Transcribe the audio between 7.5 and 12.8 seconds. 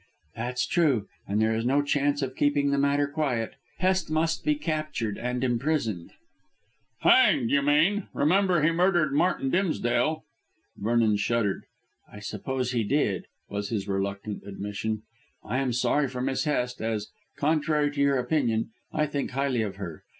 you mean. Remember, he murdered Martin Dimsdale." Vernon shuddered. "I suppose